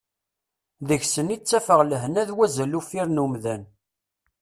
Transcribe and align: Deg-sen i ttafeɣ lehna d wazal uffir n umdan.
Deg-sen 0.87 1.33
i 1.35 1.37
ttafeɣ 1.39 1.79
lehna 1.89 2.23
d 2.27 2.29
wazal 2.35 2.77
uffir 2.79 3.07
n 3.09 3.21
umdan. 3.25 3.63